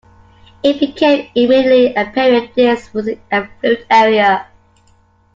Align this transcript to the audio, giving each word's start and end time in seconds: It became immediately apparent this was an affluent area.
It 0.63 0.79
became 0.79 1.29
immediately 1.35 1.93
apparent 1.93 2.55
this 2.55 2.91
was 2.91 3.05
an 3.07 3.21
affluent 3.31 3.85
area. 3.91 4.47